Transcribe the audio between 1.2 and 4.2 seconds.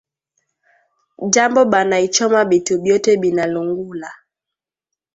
Jambo banaichoma bitu byote bina lungula